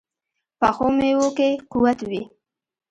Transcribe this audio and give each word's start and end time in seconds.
پخو 0.59 0.87
میوو 0.97 1.27
کې 1.37 1.49
قوت 1.71 1.99
وي 2.09 2.23